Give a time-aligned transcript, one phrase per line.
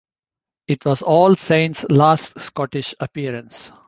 [0.67, 3.71] It was All Saints' last Scottish appearance.